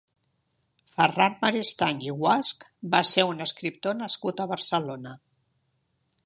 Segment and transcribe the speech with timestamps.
[0.93, 2.65] Ferran Maristany i Guasch
[2.95, 5.15] va ser un escriptor nascut a Barcelona.